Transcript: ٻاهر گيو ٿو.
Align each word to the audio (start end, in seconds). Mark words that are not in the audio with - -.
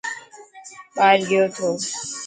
ٻاهر 0.95 1.19
گيو 1.29 1.43
ٿو. 1.55 1.67